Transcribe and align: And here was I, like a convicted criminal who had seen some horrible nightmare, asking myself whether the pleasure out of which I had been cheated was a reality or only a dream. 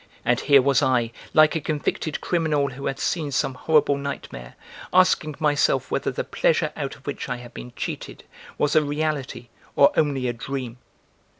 And 0.25 0.39
here 0.39 0.63
was 0.63 0.81
I, 0.81 1.11
like 1.31 1.55
a 1.55 1.61
convicted 1.61 2.21
criminal 2.21 2.69
who 2.69 2.87
had 2.87 2.97
seen 2.97 3.31
some 3.31 3.53
horrible 3.53 3.97
nightmare, 3.97 4.55
asking 4.91 5.35
myself 5.37 5.91
whether 5.91 6.09
the 6.09 6.23
pleasure 6.23 6.73
out 6.75 6.95
of 6.95 7.05
which 7.05 7.29
I 7.29 7.35
had 7.37 7.53
been 7.53 7.71
cheated 7.75 8.23
was 8.57 8.75
a 8.75 8.81
reality 8.81 9.49
or 9.75 9.91
only 9.95 10.27
a 10.27 10.33
dream. 10.33 10.79